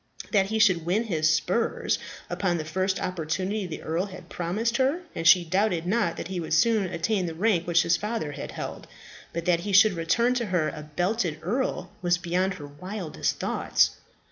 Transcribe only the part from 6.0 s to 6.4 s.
that he